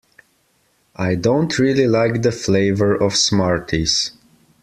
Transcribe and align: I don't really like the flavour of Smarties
I 0.95 1.13
don't 1.13 1.59
really 1.59 1.85
like 1.85 2.23
the 2.23 2.31
flavour 2.31 2.95
of 2.95 3.15
Smarties 3.15 4.13